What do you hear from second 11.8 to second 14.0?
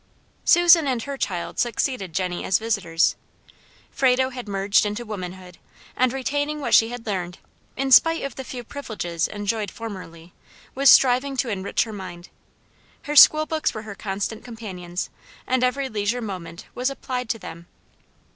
her mind. Her school books were her